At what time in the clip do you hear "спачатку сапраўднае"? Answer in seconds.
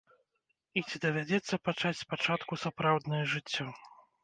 2.03-3.23